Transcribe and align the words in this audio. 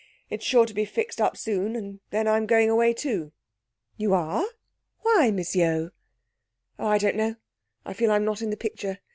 'It's 0.31 0.43
sure 0.43 0.65
to 0.65 0.73
be 0.73 0.83
fixed 0.83 1.21
up 1.21 1.37
soon, 1.37 1.75
and 1.75 1.99
then 2.09 2.27
I'm 2.27 2.47
going 2.47 2.71
away 2.71 2.91
too.' 2.91 3.33
'You 3.97 4.15
are! 4.15 4.43
Why, 5.01 5.29
Miss 5.29 5.55
Yeo?' 5.55 5.91
'Oh, 6.79 6.87
I 6.87 6.97
don't 6.97 7.15
know. 7.15 7.35
I 7.85 7.93
feel 7.93 8.09
I'm 8.09 8.25
not 8.25 8.41
in 8.41 8.49
the 8.49 8.57
picture. 8.57 8.97